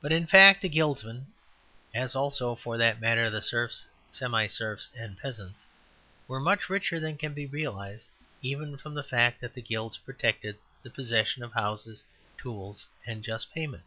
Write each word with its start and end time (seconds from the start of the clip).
But 0.00 0.12
in 0.12 0.26
fact 0.26 0.62
the 0.62 0.68
Guildsmen 0.70 1.26
(as 1.92 2.16
also, 2.16 2.54
for 2.56 2.78
that 2.78 3.02
matter, 3.02 3.28
the 3.28 3.42
serfs, 3.42 3.84
semi 4.08 4.46
serfs 4.46 4.90
and 4.96 5.18
peasants) 5.18 5.66
were 6.26 6.40
much 6.40 6.70
richer 6.70 6.98
than 6.98 7.18
can 7.18 7.34
be 7.34 7.44
realized 7.44 8.12
even 8.40 8.78
from 8.78 8.94
the 8.94 9.02
fact 9.04 9.42
that 9.42 9.52
the 9.52 9.60
Guilds 9.60 9.98
protected 9.98 10.56
the 10.82 10.88
possession 10.88 11.42
of 11.42 11.52
houses, 11.52 12.02
tools, 12.38 12.88
and 13.04 13.22
just 13.22 13.52
payment. 13.52 13.84